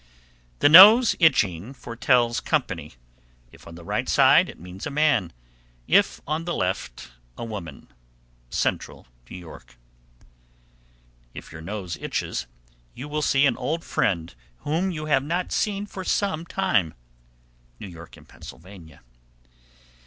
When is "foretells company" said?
1.73-2.93